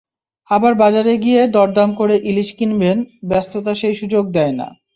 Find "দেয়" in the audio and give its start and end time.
4.31-4.53